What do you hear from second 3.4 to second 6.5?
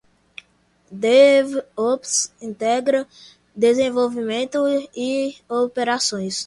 desenvolvimento e operações.